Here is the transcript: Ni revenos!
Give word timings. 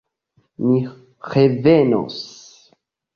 Ni 0.69 0.77
revenos! 1.33 2.17